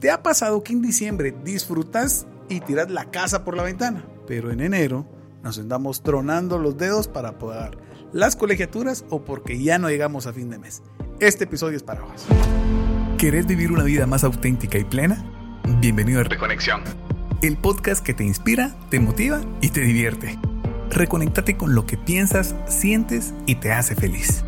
[0.00, 4.04] ¿Te ha pasado que en diciembre disfrutas y tiras la casa por la ventana?
[4.28, 5.04] Pero en enero
[5.42, 7.78] nos andamos tronando los dedos para pagar
[8.12, 10.82] las colegiaturas o porque ya no llegamos a fin de mes.
[11.18, 12.26] Este episodio es para vos.
[13.18, 15.24] ¿Querés vivir una vida más auténtica y plena?
[15.80, 16.82] Bienvenido a Reconexión,
[17.42, 20.38] el podcast que te inspira, te motiva y te divierte.
[20.90, 24.44] Reconectate con lo que piensas, sientes y te hace feliz.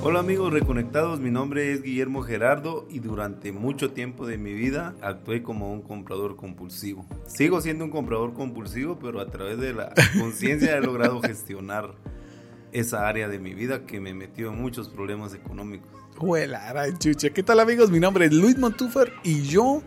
[0.00, 4.94] Hola amigos reconectados, mi nombre es Guillermo Gerardo y durante mucho tiempo de mi vida
[5.02, 7.04] actué como un comprador compulsivo.
[7.26, 11.94] Sigo siendo un comprador compulsivo, pero a través de la conciencia he logrado gestionar
[12.70, 15.90] esa área de mi vida que me metió en muchos problemas económicos.
[16.20, 17.30] Huela, chucha.
[17.30, 17.90] ¿Qué tal amigos?
[17.90, 19.82] Mi nombre es Luis Montúfar y yo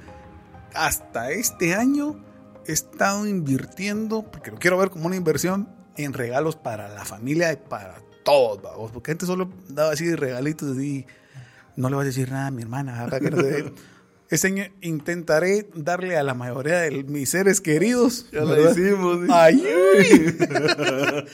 [0.75, 2.19] hasta este año
[2.67, 7.53] he estado invirtiendo, porque lo quiero ver como una inversión, en regalos para la familia
[7.53, 11.05] y para todos, vamos, porque antes solo daba así regalitos así.
[11.75, 13.37] No le vas a decir nada a mi hermana, que no
[14.31, 18.27] Este año intentaré darle a la mayoría de mis seres queridos.
[18.31, 19.19] Ya lo decimos.
[19.29, 19.61] Ay,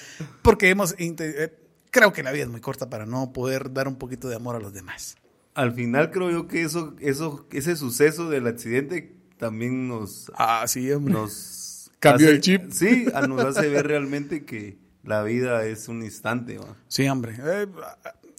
[0.42, 0.96] porque hemos.
[0.98, 1.54] Eh,
[1.92, 4.56] creo que la vida es muy corta para no poder dar un poquito de amor
[4.56, 5.16] a los demás.
[5.54, 10.32] Al final creo yo que eso, eso, ese suceso del accidente también nos.
[10.36, 11.92] Ah, sí, Nos.
[12.00, 12.72] Cambió el chip.
[12.72, 16.60] Sí, nos hace ver realmente que la vida es un instante.
[16.90, 17.38] Sí, hombre.
[17.42, 17.68] Eh,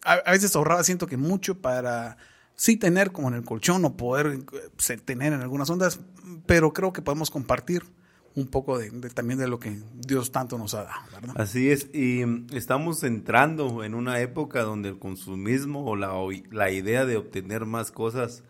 [0.04, 2.18] a, veces ahorraba, siento que mucho para
[2.54, 5.98] sí tener como en el colchón o poder eh, tener en algunas ondas,
[6.44, 7.84] pero creo que podemos compartir
[8.34, 11.34] un poco de, también de lo que Dios tanto nos ha dado, ¿verdad?
[11.40, 16.12] Así es, y mm, estamos entrando en una época donde el consumismo o la,
[16.50, 18.44] la idea de obtener más cosas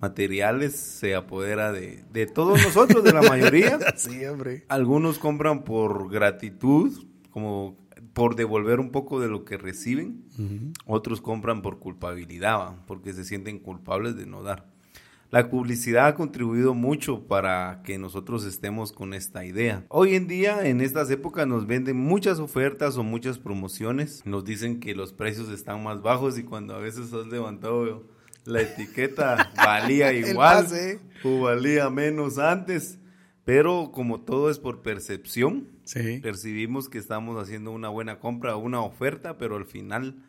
[0.00, 3.78] materiales se apodera de, de todos nosotros, de la mayoría.
[3.96, 4.64] sí, hombre.
[4.68, 7.06] Algunos compran por gratitud,
[7.36, 7.76] como
[8.14, 10.24] por devolver un poco de lo que reciben.
[10.86, 14.64] Otros compran por culpabilidad, porque se sienten culpables de no dar.
[15.28, 19.84] La publicidad ha contribuido mucho para que nosotros estemos con esta idea.
[19.90, 24.22] Hoy en día, en estas épocas, nos venden muchas ofertas o muchas promociones.
[24.24, 28.02] Nos dicen que los precios están más bajos y cuando a veces has levantado
[28.46, 30.66] la etiqueta valía igual
[31.22, 32.98] o valía menos antes.
[33.44, 35.75] Pero como todo es por percepción,
[36.22, 40.22] percibimos que estamos haciendo una buena compra una oferta, pero al final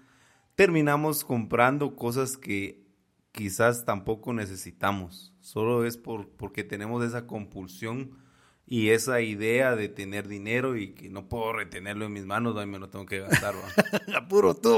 [0.55, 2.87] terminamos comprando cosas que
[3.31, 5.33] quizás tampoco necesitamos.
[5.39, 8.17] Solo es por, porque tenemos esa compulsión
[8.69, 12.65] y esa idea de tener dinero y que no puedo retenerlo en mis manos, y
[12.65, 13.55] me lo tengo que gastar.
[14.13, 14.75] Apuro tú,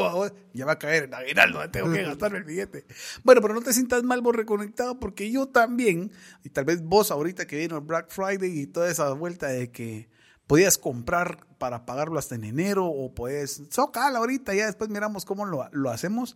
[0.54, 2.86] ya va a caer en aguinaldo, tengo que gastarme el billete.
[3.24, 6.12] Bueno, pero no te sientas mal vos reconectado porque yo también,
[6.44, 9.72] y tal vez vos ahorita que vino el Black Friday y toda esa vuelta de
[9.72, 10.08] que
[10.50, 15.46] podías comprar para pagarlo hasta en enero o puedes, socal ahorita, ya después miramos cómo
[15.46, 16.36] lo, lo hacemos.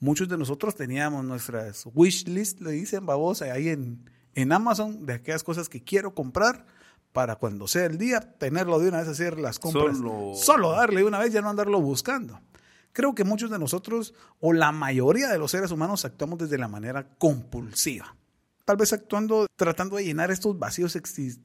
[0.00, 5.14] Muchos de nosotros teníamos nuestras wish list, le dicen babosa, ahí en en Amazon de
[5.14, 6.64] aquellas cosas que quiero comprar
[7.12, 9.98] para cuando sea el día, tenerlo de una vez, hacer las compras.
[10.34, 12.40] Solo, darle de una vez, ya no andarlo buscando.
[12.92, 16.68] Creo que muchos de nosotros, o la mayoría de los seres humanos, actuamos desde la
[16.68, 18.16] manera compulsiva.
[18.64, 20.96] Tal vez actuando, tratando de llenar estos vacíos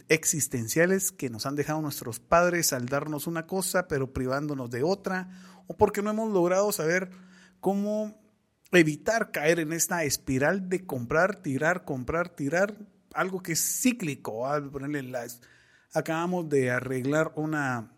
[0.08, 5.30] existenciales que nos han dejado nuestros padres al darnos una cosa, pero privándonos de otra,
[5.66, 7.10] o porque no hemos logrado saber
[7.60, 8.22] cómo
[8.72, 12.76] evitar caer en esta espiral de comprar, tirar, comprar, tirar,
[13.14, 14.48] algo que es cíclico.
[14.72, 15.42] Ponerle las,
[15.94, 17.92] acabamos de arreglar una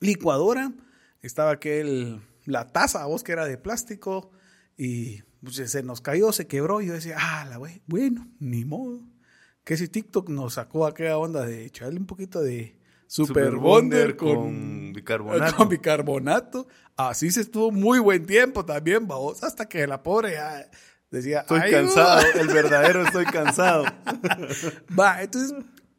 [0.00, 0.72] licuadora,
[1.20, 4.30] estaba aquel, la taza, vos que era de plástico,
[4.76, 8.64] y pues, se nos cayó, se quebró, y yo decía, ah, la wey, bueno, ni
[8.64, 9.00] modo.
[9.64, 12.76] Que si TikTok nos sacó aquella onda de echarle un poquito de,
[13.06, 15.56] Super, Bonder con, bicarbonato.
[15.56, 16.66] con bicarbonato.
[16.96, 20.68] Así se estuvo muy buen tiempo también, vamos, hasta que la pobre ya
[21.10, 21.40] decía...
[21.40, 23.84] Estoy cansado, el verdadero estoy cansado.
[24.98, 25.54] Va, entonces,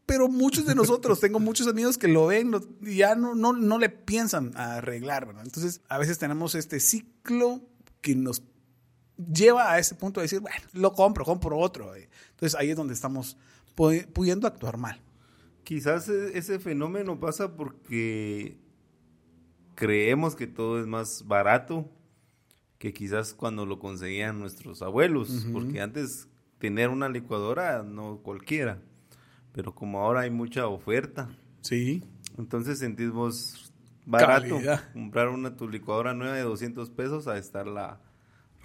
[0.06, 3.78] pero muchos de nosotros, tengo muchos amigos que lo ven y ya no, no, no
[3.78, 5.44] le piensan a arreglar, ¿verdad?
[5.46, 7.62] Entonces, a veces tenemos este ciclo
[8.01, 8.42] que nos
[9.18, 11.94] lleva a ese punto de decir, bueno, lo compro, compro otro.
[11.96, 13.38] Entonces ahí es donde estamos
[13.75, 15.00] pudiendo actuar mal.
[15.64, 18.58] Quizás e, ese fenómeno pasa porque
[19.75, 21.90] creemos que todo es más barato
[22.80, 26.28] que quizás cuando lo conseguían nuestros abuelos, porque antes
[26.60, 28.80] tener una licuadora no cualquiera,
[29.52, 31.30] pero como ahora hay mucha oferta,
[31.62, 32.04] sí,
[32.38, 33.72] entonces sentimos
[34.06, 34.60] barato
[34.94, 38.00] comprar una tu licuadora nueva de 200 pesos a estarla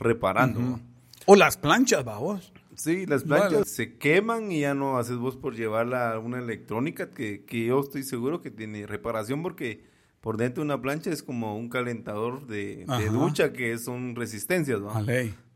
[0.02, 0.80] reparando.
[1.26, 2.52] O las planchas, vamos.
[2.74, 7.10] Sí, las planchas se queman y ya no haces vos por llevarla a una electrónica
[7.10, 9.84] que, que yo estoy seguro que tiene reparación porque
[10.20, 14.80] Por dentro de una plancha es como un calentador de, de ducha que son resistencias,
[14.80, 14.90] ¿no?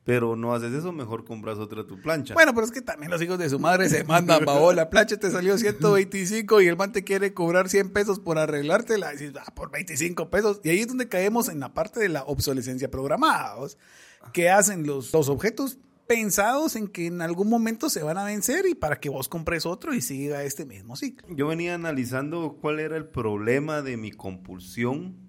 [0.07, 2.35] Pero no haces eso, mejor compras otra tu plancha.
[2.35, 4.73] Bueno, pero es que también los hijos de su madre se mandan, pavo.
[4.73, 9.13] La plancha te salió 125 y el man te quiere cobrar 100 pesos por arreglártela.
[9.15, 10.61] Y dices, ah, por 25 pesos.
[10.63, 13.57] Y ahí es donde caemos en la parte de la obsolescencia programada.
[14.33, 15.79] ¿Qué hacen los, los objetos?
[16.07, 19.67] pensados en que en algún momento se van a vencer y para que vos compres
[19.67, 21.27] otro y siga este mismo ciclo.
[21.35, 25.27] Yo venía analizando cuál era el problema de mi compulsión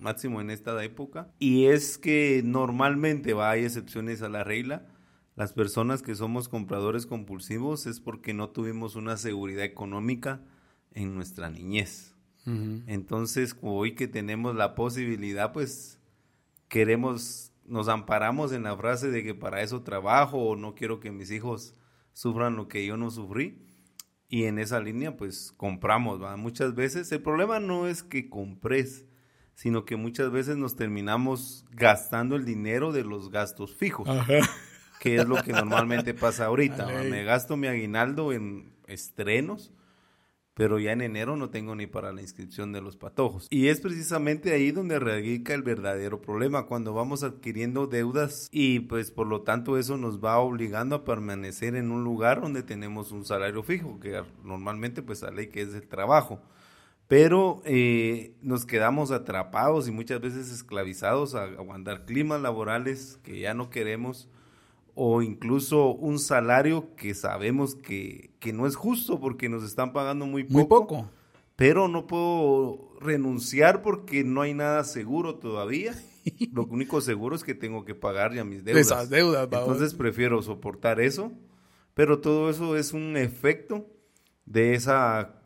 [0.00, 1.32] máximo en esta época.
[1.38, 4.86] Y es que normalmente va, hay excepciones a la regla.
[5.34, 10.40] Las personas que somos compradores compulsivos es porque no tuvimos una seguridad económica
[10.92, 12.12] en nuestra niñez.
[12.86, 15.98] Entonces, hoy que tenemos la posibilidad, pues
[16.68, 21.10] queremos, nos amparamos en la frase de que para eso trabajo o no quiero que
[21.10, 21.74] mis hijos
[22.12, 23.62] sufran lo que yo no sufrí.
[24.28, 26.36] Y en esa línea, pues compramos, ¿va?
[26.36, 29.06] Muchas veces el problema no es que compres,
[29.54, 34.08] sino que muchas veces nos terminamos gastando el dinero de los gastos fijos,
[34.98, 36.86] que es lo que normalmente pasa ahorita.
[37.04, 39.72] Me gasto mi aguinaldo en estrenos,
[40.56, 43.46] pero ya en enero no tengo ni para la inscripción de los patojos.
[43.50, 49.10] Y es precisamente ahí donde radica el verdadero problema, cuando vamos adquiriendo deudas y pues
[49.10, 53.26] por lo tanto eso nos va obligando a permanecer en un lugar donde tenemos un
[53.26, 56.40] salario fijo, que normalmente pues la ley que es el trabajo
[57.08, 63.54] pero eh, nos quedamos atrapados y muchas veces esclavizados a aguantar climas laborales que ya
[63.54, 64.28] no queremos
[64.98, 70.44] o incluso un salario que sabemos que, no es justo porque nos están pagando muy
[70.44, 71.10] poco, muy poco.
[71.54, 75.94] Pero no puedo renunciar porque no hay nada seguro todavía.
[76.52, 78.86] Lo único seguro es que tengo que pagar ya mis deudas.
[78.86, 81.30] Esas deudas, Entonces prefiero soportar eso,
[81.92, 83.86] pero todo eso es un efecto
[84.46, 85.40] de esa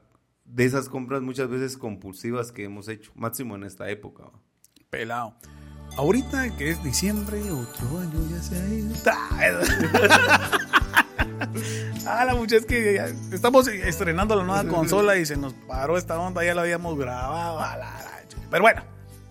[0.44, 4.31] de esas compras muchas veces compulsivas que hemos hecho, máximo en esta época.
[4.91, 5.35] Pelado.
[6.00, 8.94] Ahorita que es diciembre, otro año ya se ha ido.
[12.06, 12.97] ah, la muchacha es que
[13.35, 17.61] estamos estrenando la nueva consola y se nos paró esta onda, ya la habíamos grabado.
[18.50, 18.82] Pero bueno,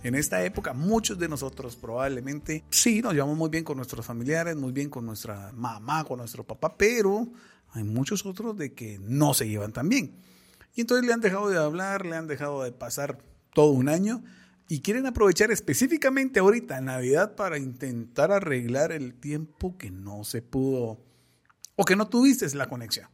[0.04, 4.56] en esta época muchos de nosotros probablemente sí nos llevamos muy bien con nuestros familiares,
[4.56, 7.30] muy bien con nuestra mamá, con nuestro papá, pero
[7.71, 10.18] hay muchos otros de que no se llevan tan bien.
[10.75, 13.18] Y entonces le han dejado de hablar, le han dejado de pasar
[13.56, 14.21] todo un año
[14.71, 21.04] y quieren aprovechar específicamente ahorita Navidad para intentar arreglar el tiempo que no se pudo
[21.75, 23.07] o que no tuviste la conexión.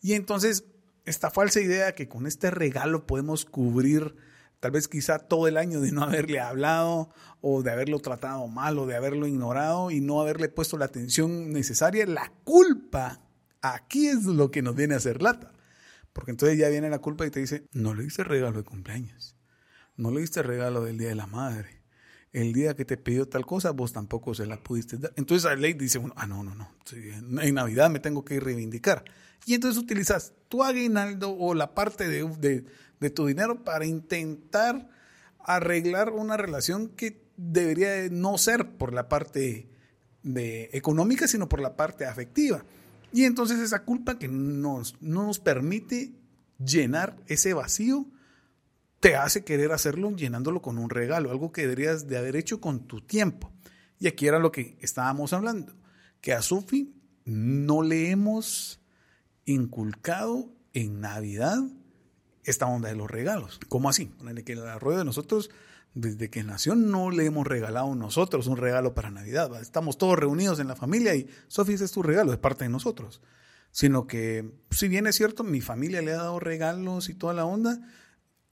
[0.00, 0.64] Y entonces
[1.04, 4.16] esta falsa idea que con este regalo podemos cubrir
[4.58, 7.10] tal vez quizá todo el año de no haberle hablado
[7.42, 11.52] o de haberlo tratado mal o de haberlo ignorado y no haberle puesto la atención
[11.52, 13.20] necesaria, la culpa
[13.60, 15.52] aquí es lo que nos viene a hacer lata.
[16.14, 19.36] Porque entonces ya viene la culpa y te dice, no le diste regalo de cumpleaños,
[20.02, 21.80] no le diste regalo del Día de la Madre.
[22.32, 25.12] El día que te pidió tal cosa, vos tampoco se la pudiste dar.
[25.16, 26.70] Entonces la ley dice, ah, no, no, no,
[27.42, 29.04] en Navidad me tengo que reivindicar.
[29.44, 32.64] Y entonces utilizas tu aguinaldo o la parte de,
[33.00, 34.88] de tu dinero para intentar
[35.40, 39.68] arreglar una relación que debería no ser por la parte
[40.22, 42.64] de económica, sino por la parte afectiva.
[43.12, 46.12] Y entonces esa culpa que nos, no nos permite
[46.58, 48.06] llenar ese vacío
[49.02, 52.86] te hace querer hacerlo llenándolo con un regalo, algo que deberías de haber hecho con
[52.86, 53.50] tu tiempo.
[53.98, 55.74] Y aquí era lo que estábamos hablando,
[56.20, 56.94] que a Sofi
[57.24, 58.80] no le hemos
[59.44, 61.58] inculcado en Navidad
[62.44, 63.58] esta onda de los regalos.
[63.68, 64.12] ¿Cómo así?
[64.46, 65.50] Que el arroyo de nosotros
[65.94, 69.60] desde que nació no le hemos regalado nosotros un regalo para Navidad.
[69.60, 72.70] Estamos todos reunidos en la familia y Sofía, ese es tu regalo, es parte de
[72.70, 73.20] nosotros.
[73.72, 77.44] Sino que, si bien es cierto, mi familia le ha dado regalos y toda la
[77.44, 77.80] onda,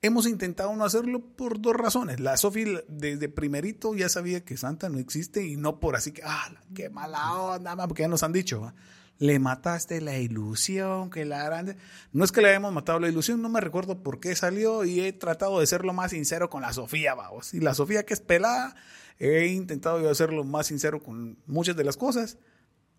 [0.02, 2.20] hemos intentado no hacerlo por dos razones.
[2.20, 6.22] La Sofía desde primerito ya sabía que Santa no existe y no por así que,
[6.24, 8.72] ah, qué mala onda, porque ya nos han dicho
[9.20, 11.76] le mataste la ilusión, que la grande.
[12.10, 15.00] No es que le hayamos matado la ilusión, no me recuerdo por qué salió y
[15.00, 17.52] he tratado de ser lo más sincero con la Sofía, vamos.
[17.52, 18.74] Y la Sofía que es pelada,
[19.18, 22.38] he intentado yo ser lo más sincero con muchas de las cosas,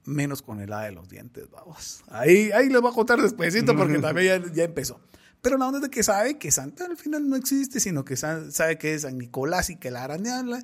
[0.06, 2.04] menos con el A de los dientes, vamos.
[2.10, 5.02] Ahí, ahí les voy a contar despuésito porque también ya, empezó.
[5.42, 8.16] Pero la onda es de que sabe que Santa al final no existe, sino que
[8.16, 10.64] sabe que es San Nicolás y que la habla.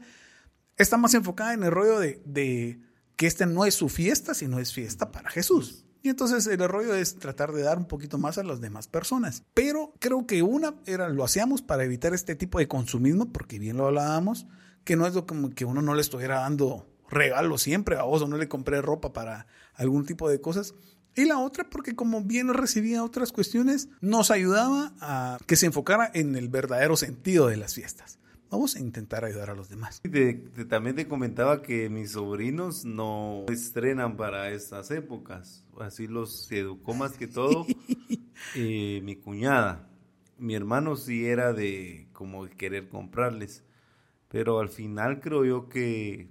[0.77, 2.79] Está más enfocada en el rollo de
[3.15, 5.83] que esta no es su fiesta, sino es fiesta para Jesús.
[6.03, 9.43] Y entonces el rollo es tratar de dar un poquito más a las demás personas.
[9.53, 13.77] Pero creo que una era, lo hacíamos para evitar este tipo de consumismo, porque bien
[13.77, 14.45] lo hablábamos,
[14.83, 18.21] que no es lo como que uno no le estuviera dando regalos siempre a vos
[18.21, 20.75] o no le compré ropa para algún tipo de cosas.
[21.17, 26.11] Y la otra, porque como bien recibía otras cuestiones, nos ayudaba a que se enfocara
[26.13, 28.19] en el verdadero sentido de las fiestas.
[28.51, 29.99] vamos a intentar ayudar a los demás.
[30.69, 35.65] también te comentaba que mis sobrinos no estrenan para estas épocas.
[35.79, 37.65] Así los educó más que todo
[38.55, 39.89] eh, mi cuñada.
[40.37, 43.63] Mi hermano sí era de como querer comprarles.
[44.27, 46.27] Pero al final creo yo que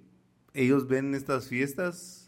[0.54, 2.25] ellos ven estas fiestas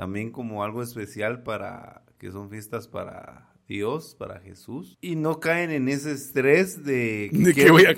[0.00, 5.70] también como algo especial para que son fiestas para Dios, para Jesús, y no caen
[5.70, 7.92] en ese estrés de que, voy a,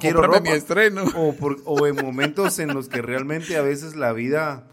[0.00, 1.04] quiero ropa, mi estreno.
[1.14, 4.66] O, o, en momentos en los que realmente a veces la vida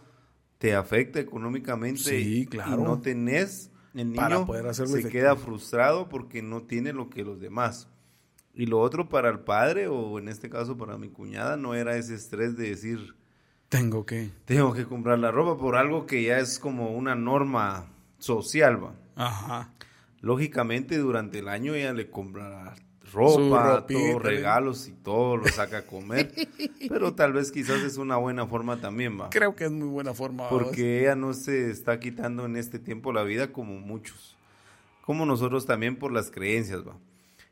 [0.57, 7.11] te afecta económicamente y no tenés, el niño se queda frustrado porque no tiene lo
[7.11, 7.87] que los demás.
[8.55, 11.97] Y lo otro para el padre, o en este caso para mi cuñada, no era
[11.97, 13.13] ese estrés de decir,
[13.77, 14.29] tengo que.
[14.45, 17.87] Tengo que comprar la ropa por algo que ya es como una norma
[18.19, 18.93] social, va.
[19.15, 19.69] Ajá
[20.23, 22.73] lógicamente durante el año ella le compra
[23.11, 26.33] ropa, todos regalos y todo, lo saca a comer.
[26.89, 29.29] pero tal vez quizás es una buena forma también, va.
[29.29, 30.49] Creo que es muy buena forma.
[30.49, 34.35] Porque ella no se está quitando en este tiempo la vida como muchos.
[35.05, 36.95] Como nosotros también por las creencias, va.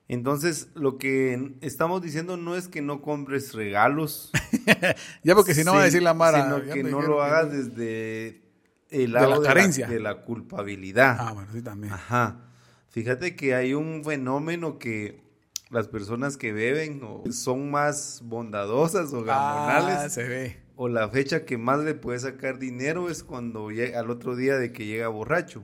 [0.08, 4.32] Entonces, lo que estamos diciendo no es que no compres regalos.
[5.24, 6.44] ya porque si no va a decir la Mara.
[6.44, 8.42] Sino que no lo hagas desde
[8.90, 9.88] el lado de la carencia.
[9.88, 11.16] de la culpabilidad.
[11.20, 11.94] Ah, bueno, sí también.
[11.94, 12.48] Ajá
[12.92, 15.24] Fíjate que hay un fenómeno que
[15.70, 19.96] las personas que beben o son más bondadosas o gamonales.
[19.98, 20.58] Ah, se ve.
[20.76, 24.58] O la fecha que más le puede sacar dinero es cuando llega, al otro día
[24.58, 25.64] de que llega borracho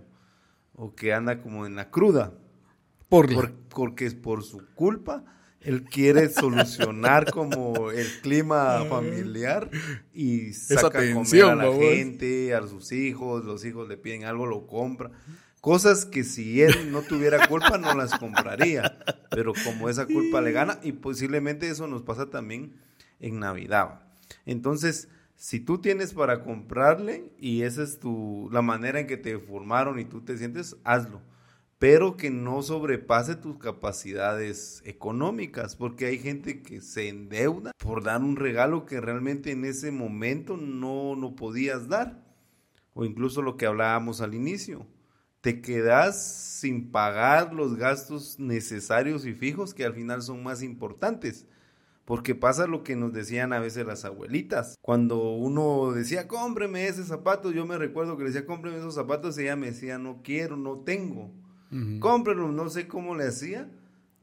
[0.73, 2.33] o que anda como en la cruda.
[3.09, 5.23] Por, porque es por su culpa.
[5.61, 9.69] Él quiere solucionar como el clima familiar
[10.13, 14.45] y saca a comer a la gente, a sus hijos, los hijos le piden algo,
[14.45, 15.11] lo compra.
[15.61, 18.99] Cosas que si él no tuviera culpa no las compraría,
[19.31, 22.75] pero como esa culpa le gana y posiblemente eso nos pasa también
[23.19, 24.01] en Navidad.
[24.45, 29.37] Entonces, si tú tienes para comprarle y esa es tu la manera en que te
[29.39, 31.21] formaron y tú te sientes, hazlo,
[31.79, 38.21] pero que no sobrepase tus capacidades económicas, porque hay gente que se endeuda por dar
[38.21, 42.23] un regalo que realmente en ese momento no no podías dar,
[42.93, 44.87] o incluso lo que hablábamos al inicio
[45.47, 46.21] te quedas
[46.59, 51.47] sin pagar los gastos necesarios y fijos que al final son más importantes.
[52.03, 54.75] Porque pasa lo que nos decían a veces las abuelitas.
[54.81, 59.37] Cuando uno decía, cómpreme ese zapato, yo me recuerdo que le decía, cómpreme esos zapatos,
[59.37, 61.31] y ella me decía, no quiero, no tengo.
[61.71, 63.69] Uh no sé cómo le hacía,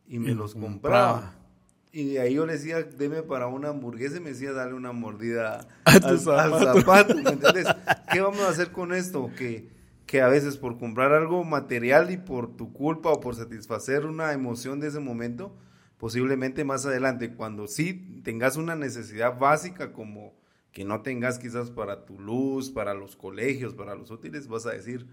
[0.09, 1.35] y me los compraba.
[1.93, 4.93] Y de ahí yo le decía, deme para una hamburguesa, y me decía, dale una
[4.93, 7.15] mordida al, zapato.
[7.15, 7.67] ¿me entiendes?
[8.13, 9.31] ¿Qué vamos a hacer con esto?
[9.37, 9.75] Que
[10.07, 14.33] que a veces por comprar algo material y por tu culpa o por satisfacer una
[14.33, 15.57] emoción de ese momento,
[15.99, 20.35] posiblemente más adelante, cuando sí tengas una necesidad básica como
[20.73, 24.73] que no tengas quizás para tu luz, para los colegios, para los útiles, vas a
[24.73, 25.07] decir,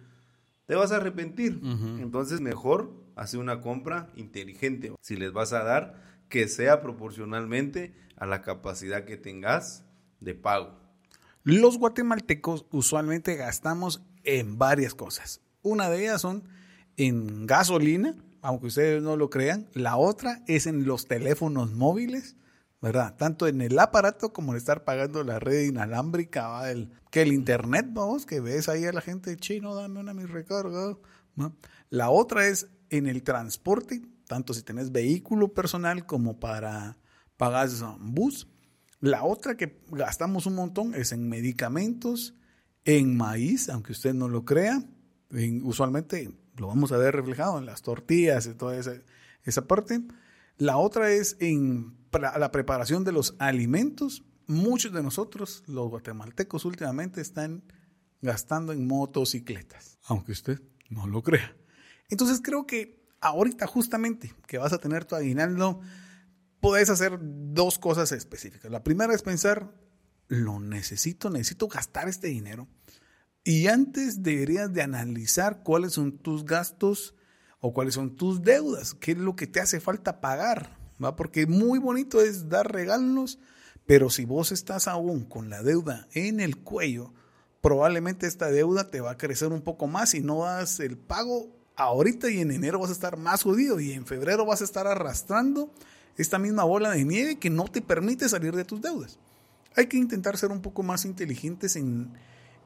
[0.72, 1.60] te vas a arrepentir.
[2.00, 4.94] Entonces mejor hacer una compra inteligente.
[5.02, 9.84] Si les vas a dar, que sea proporcionalmente a la capacidad que tengas
[10.22, 10.80] de pago.
[11.44, 15.42] Los guatemaltecos usualmente gastamos en varias cosas.
[15.62, 16.46] Una de ellas son
[16.96, 19.68] en gasolina, aunque ustedes no lo crean.
[19.74, 22.38] La otra es en los teléfonos móviles,
[22.82, 23.16] ¿verdad?
[23.16, 26.64] Tanto en el aparato como en estar pagando la red inalámbrica,
[27.12, 30.98] que el internet, vamos, que ves ahí a la gente chino, dame una mi recarga.
[31.90, 36.98] La otra es en el transporte, tanto si tenés vehículo personal como para
[37.38, 37.70] pagar
[38.00, 38.48] bus.
[39.00, 42.36] La otra que gastamos un montón es en medicamentos,
[42.86, 44.84] en maíz, aunque usted no lo crea.
[45.64, 48.94] usualmente lo vamos a ver reflejado en las tortillas y toda esa,
[49.44, 50.02] esa parte.
[50.62, 54.24] La otra es en la preparación de los alimentos.
[54.46, 57.64] Muchos de nosotros, los guatemaltecos, últimamente están
[58.22, 61.58] gastando en motocicletas, aunque usted no lo crea.
[62.10, 65.82] Entonces creo que ahorita justamente que vas a tener tu aguinaldo,
[66.60, 68.70] puedes hacer dos cosas específicas.
[68.70, 69.74] La primera es pensar,
[70.28, 72.68] lo necesito, necesito gastar este dinero.
[73.44, 77.16] Y antes deberías de analizar cuáles son tus gastos
[77.62, 81.16] o cuáles son tus deudas, qué es lo que te hace falta pagar, ¿va?
[81.16, 83.40] Porque muy bonito es dar regalos,
[83.86, 87.14] pero si vos estás aún con la deuda en el cuello,
[87.62, 91.48] probablemente esta deuda te va a crecer un poco más y no das el pago
[91.78, 94.88] ahorita y en enero vas a estar más jodido y en febrero vas a estar
[94.88, 95.72] arrastrando
[96.18, 99.18] esta misma bola de nieve que no te permite salir de tus deudas
[99.76, 102.12] hay que intentar ser un poco más inteligentes en,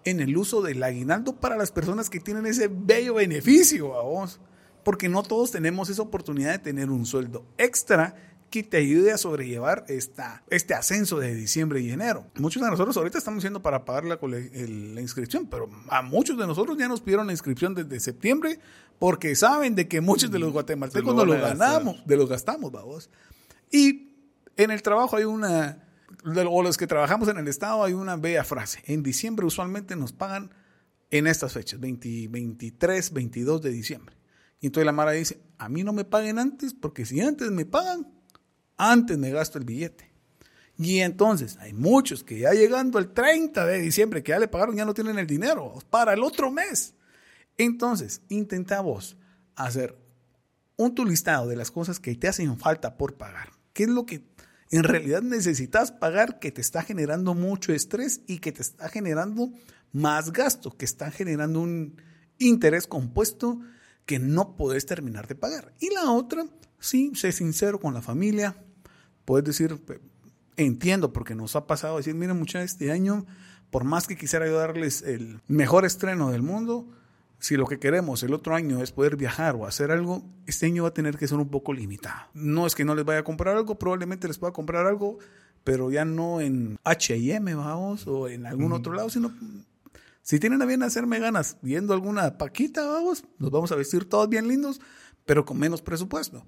[0.03, 4.39] el uso del aguinaldo para las personas que tienen ese bello beneficio, vos.
[4.85, 8.15] Porque no todos tenemos esa oportunidad de tener un sueldo extra
[8.49, 12.25] que te ayude a sobrellevar esta, este ascenso de diciembre y enero.
[12.35, 16.47] Muchos de nosotros ahorita estamos haciendo para pagar la, la inscripción, pero a muchos de
[16.47, 18.59] nosotros ya nos pidieron la inscripción desde septiembre
[18.99, 23.09] porque saben de que muchos de los guatemaltecos no los ganamos, de los gastamos, vamos.
[23.71, 24.13] Y
[24.55, 25.83] en el trabajo hay una,
[26.47, 28.83] o los que trabajamos en el Estado hay una bella frase.
[28.85, 30.51] En diciembre usualmente nos pagan
[31.11, 34.15] en estas fechas, 23, 22 de diciembre.
[34.59, 37.65] Y entonces la Mara dice, a mí no me paguen antes, porque si antes me
[37.65, 38.07] pagan,
[38.77, 40.11] antes me gasto el billete.
[40.77, 44.75] Y entonces hay muchos que ya llegando el 30 de diciembre, que ya le pagaron,
[44.75, 46.93] ya no tienen el dinero para el otro mes.
[47.57, 49.15] Entonces, intenta vos
[49.55, 49.97] hacer
[50.75, 53.51] un tu listado de las cosas que te hacen falta por pagar.
[53.71, 54.23] ¿Qué es lo que
[54.71, 59.51] en realidad necesitas pagar que te está generando mucho estrés y que te está generando
[59.93, 62.01] más gasto, que está generando un
[62.37, 63.61] interés compuesto
[64.05, 65.73] que no puedes terminar de pagar.
[65.79, 66.45] Y la otra,
[66.79, 68.55] sí, sé sincero con la familia.
[69.25, 69.81] Puedes decir,
[70.57, 73.25] entiendo, porque nos ha pasado decir, miren muchachos, este año,
[73.71, 76.87] por más que quisiera ayudarles el mejor estreno del mundo,
[77.39, 80.83] si lo que queremos el otro año es poder viajar o hacer algo, este año
[80.83, 82.29] va a tener que ser un poco limitado.
[82.33, 85.17] No es que no les vaya a comprar algo, probablemente les pueda comprar algo,
[85.63, 89.31] pero ya no en H&M, vamos, o en algún otro lado, sino
[90.25, 94.27] si tienen a bien hacerme ganas viendo alguna paquita, vamos, nos vamos a vestir todos
[94.27, 94.81] bien lindos,
[95.23, 96.47] pero con menos presupuesto.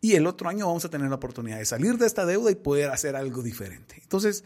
[0.00, 2.56] Y el otro año vamos a tener la oportunidad de salir de esta deuda y
[2.56, 4.00] poder hacer algo diferente.
[4.02, 4.42] Entonces,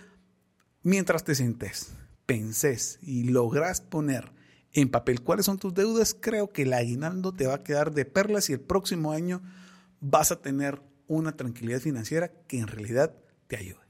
[0.82, 1.94] mientras te sientes,
[2.26, 4.30] pensés y logras poner
[4.74, 8.04] en papel cuáles son tus deudas, creo que el aguinaldo te va a quedar de
[8.04, 9.40] perlas y el próximo año
[10.00, 13.16] vas a tener una tranquilidad financiera que en realidad
[13.46, 13.85] te ayude.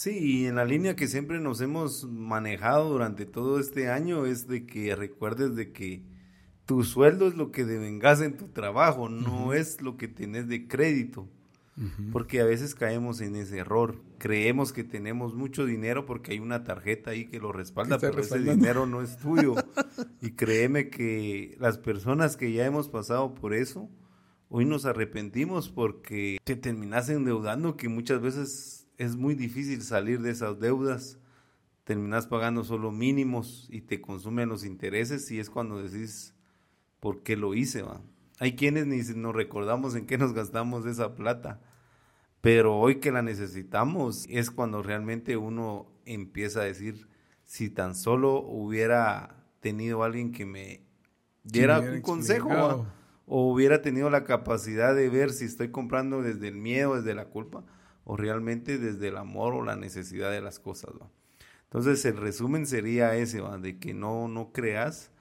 [0.00, 4.48] Sí, y en la línea que siempre nos hemos manejado durante todo este año es
[4.48, 6.02] de que recuerdes de que
[6.64, 10.66] tu sueldo es lo que devengas en tu trabajo, no es lo que tienes de
[10.66, 11.28] crédito.
[12.12, 14.02] Porque a veces caemos en ese error.
[14.16, 18.38] Creemos que tenemos mucho dinero porque hay una tarjeta ahí que lo respalda, pero ese
[18.38, 19.54] dinero no es tuyo.
[20.22, 23.90] y créeme que las personas que ya hemos pasado por eso,
[24.48, 30.30] hoy nos arrepentimos porque te terminas endeudando que muchas veces es muy difícil salir de
[30.30, 31.18] esas deudas.
[31.84, 36.34] Terminas pagando solo mínimos y te consumen los intereses y es cuando decís,
[37.00, 37.80] ¿por qué lo hice?
[37.80, 38.02] Va?
[38.38, 41.62] Hay quienes ni nos recordamos en qué nos gastamos esa plata,
[42.42, 47.08] pero hoy que la necesitamos es cuando realmente uno empieza a decir,
[47.44, 50.82] si tan solo hubiera tenido alguien que me
[51.42, 52.86] diera un consejo
[53.24, 57.24] o hubiera tenido la capacidad de ver si estoy comprando desde el miedo, desde la
[57.24, 57.64] culpa,
[58.10, 60.90] o realmente desde el amor o la necesidad de las cosas.
[61.62, 65.12] Entonces el resumen sería ese, de que no, no creas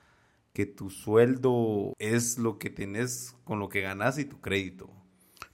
[0.53, 4.89] que tu sueldo es lo que tenés con lo que ganas y tu crédito.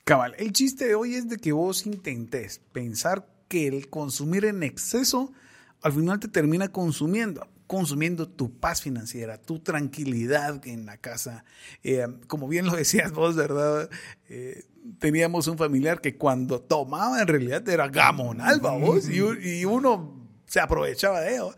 [0.06, 4.64] Cabal, el chiste de hoy es de que vos intentes pensar que el consumir en
[4.64, 5.34] exceso
[5.82, 11.46] al final te termina consumiendo consumiendo tu paz financiera, tu tranquilidad en la casa.
[11.84, 13.90] Eh, como bien lo decías vos, ¿verdad?
[14.30, 14.66] Eh,
[15.00, 21.22] teníamos un familiar que cuando tomaba en realidad era gamonal, vos, y, uno se aprovechaba
[21.22, 21.56] de ello.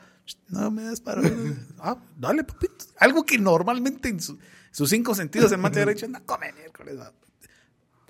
[0.50, 1.22] No me das para...
[1.80, 2.86] ah, dale, papito.
[2.98, 6.98] Algo que normalmente en sus cinco sentidos en materia derecha, no, come miércoles.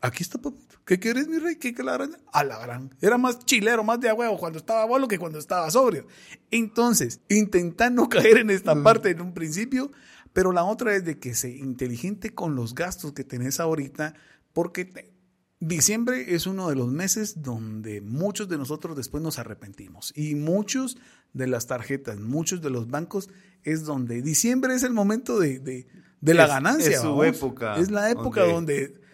[0.02, 0.67] Aquí está, papito.
[0.88, 1.58] ¿Qué quieres, mi rey?
[1.58, 2.16] ¿Qué, qué la gran?
[2.32, 2.96] A la gran.
[3.02, 6.08] Era más chilero, más de huevo cuando estaba bolo que cuando estaba sobrio.
[6.50, 8.84] Entonces, intentar no caer en esta mm.
[8.84, 9.92] parte en un principio,
[10.32, 14.14] pero la otra es de que sea inteligente con los gastos que tenés ahorita,
[14.54, 15.12] porque
[15.60, 20.14] diciembre es uno de los meses donde muchos de nosotros después nos arrepentimos.
[20.16, 20.98] Y muchos
[21.34, 23.30] de las tarjetas, muchos de los bancos,
[23.64, 26.92] es donde diciembre es el momento de, de, la ganancia.
[26.92, 27.76] Es su época.
[27.76, 29.06] Es la época donde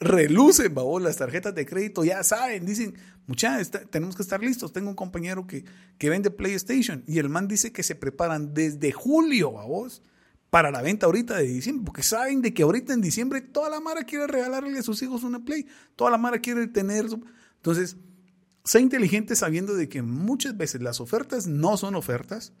[0.00, 2.94] relucen, babos, las tarjetas de crédito, ya saben, dicen,
[3.26, 4.72] muchachos, tenemos que estar listos.
[4.72, 5.64] Tengo un compañero que,
[5.98, 10.02] que vende PlayStation y el man dice que se preparan desde julio, babos,
[10.48, 13.78] para la venta ahorita de diciembre, porque saben de que ahorita en diciembre toda la
[13.78, 17.06] mara quiere regalarle a sus hijos una Play, toda la mara quiere tener...
[17.56, 17.96] Entonces,
[18.64, 22.52] sé inteligente sabiendo de que muchas veces las ofertas no son ofertas,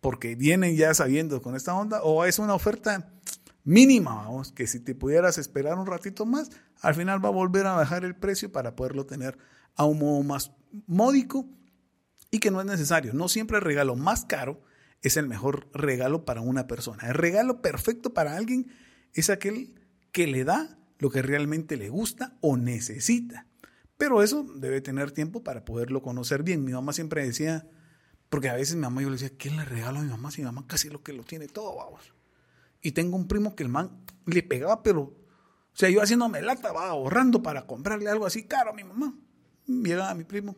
[0.00, 3.12] porque vienen ya sabiendo con esta onda, o es una oferta
[3.64, 7.66] mínima, vamos, que si te pudieras esperar un ratito más, al final va a volver
[7.66, 9.38] a bajar el precio para poderlo tener
[9.76, 10.52] a un modo más
[10.86, 11.46] módico
[12.30, 13.12] y que no es necesario.
[13.12, 14.62] No siempre el regalo más caro
[15.02, 17.08] es el mejor regalo para una persona.
[17.08, 18.72] El regalo perfecto para alguien
[19.14, 19.74] es aquel
[20.12, 23.46] que le da lo que realmente le gusta o necesita.
[23.98, 26.64] Pero eso debe tener tiempo para poderlo conocer bien.
[26.64, 27.68] Mi mamá siempre decía,
[28.28, 30.30] porque a veces mi mamá yo le decía, ¿qué le regalo a mi mamá?
[30.30, 32.12] Si mi mamá casi lo que lo tiene todo, vamos.
[32.82, 33.90] Y tengo un primo que el man
[34.26, 38.70] le pegaba, pero O sea, yo haciéndome lata, va ahorrando para comprarle algo así caro
[38.70, 39.14] a mi mamá.
[39.66, 40.56] Llegaba mi primo.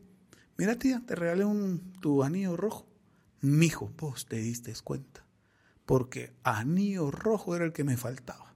[0.57, 2.87] Mira, tía, te regalé un, tu anillo rojo.
[3.41, 5.25] Mijo, vos te diste cuenta.
[5.87, 8.55] Porque anillo rojo era el que me faltaba.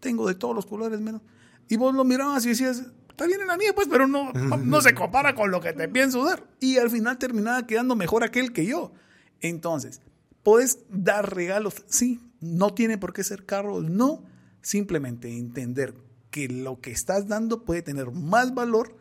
[0.00, 1.22] Tengo de todos los colores menos.
[1.68, 4.94] Y vos lo mirabas y decías, está bien el anillo, pues, pero no, no, se
[4.94, 6.46] compara con lo que te pienso dar.
[6.60, 8.92] Y al final terminaba quedando mejor aquel que yo.
[9.40, 10.02] Entonces,
[10.42, 14.24] puedes dar regalos, sí, no tiene por qué ser caro, no,
[14.62, 15.94] simplemente entender
[16.30, 18.96] que lo que estás dando puede tener más valor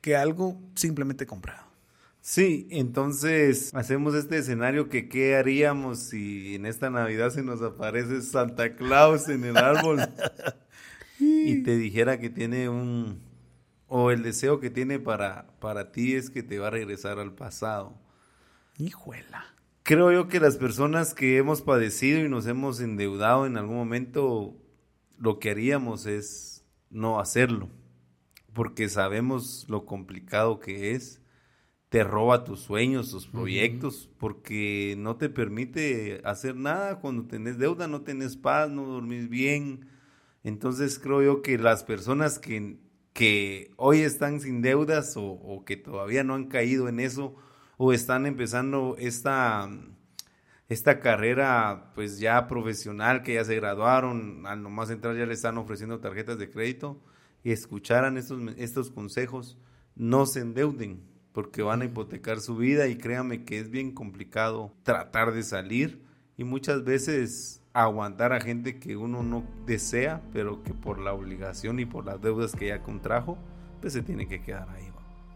[0.00, 1.72] que algo simplemente comprado.
[2.20, 8.22] Sí, entonces hacemos este escenario que qué haríamos si en esta Navidad se nos aparece
[8.22, 10.00] Santa Claus en el árbol
[11.18, 13.20] y te dijera que tiene un
[13.88, 17.34] o el deseo que tiene para para ti es que te va a regresar al
[17.34, 17.98] pasado.
[18.78, 19.44] Hijuela.
[19.82, 24.56] Creo yo que las personas que hemos padecido y nos hemos endeudado en algún momento
[25.18, 27.68] lo que haríamos es no hacerlo,
[28.52, 31.22] porque sabemos lo complicado que es
[31.92, 37.00] te roba tus sueños, tus proyectos, porque no te permite hacer nada.
[37.00, 39.88] Cuando tenés deuda, no tenés paz, no dormís bien.
[40.42, 42.78] Entonces creo yo que las personas que,
[43.12, 47.36] que hoy están sin deudas o, que todavía no han caído en eso
[47.76, 49.68] o están empezando esta,
[50.68, 55.58] esta carrera pues ya profesional que ya se graduaron, al nomás entrar ya le están
[55.58, 57.00] ofreciendo tarjetas de crédito
[57.44, 59.58] y escucharan estos, estos consejos,
[59.94, 64.74] no se endeuden porque van a hipotecar su vida y créame que es bien complicado
[64.82, 66.02] tratar de salir
[66.36, 71.80] y muchas veces aguantar a gente que uno no desea, pero que por la obligación
[71.80, 73.38] y por las deudas que ya contrajo,
[73.80, 74.91] pues se tiene que quedar ahí.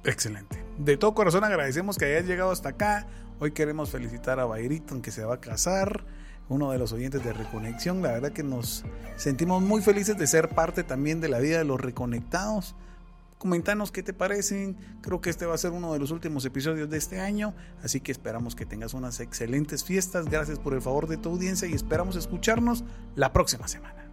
[0.06, 0.64] Excelente.
[0.78, 3.06] De todo corazón agradecemos que hayas llegado hasta acá.
[3.40, 6.04] Hoy queremos felicitar a Bayriton que se va a casar,
[6.48, 8.02] uno de los oyentes de Reconexión.
[8.02, 8.84] La verdad que nos
[9.16, 12.76] sentimos muy felices de ser parte también de la vida de los reconectados.
[13.38, 14.76] Comentanos qué te parecen.
[15.02, 17.54] Creo que este va a ser uno de los últimos episodios de este año.
[17.82, 20.26] Así que esperamos que tengas unas excelentes fiestas.
[20.26, 22.84] Gracias por el favor de tu audiencia y esperamos escucharnos
[23.16, 24.08] la próxima semana.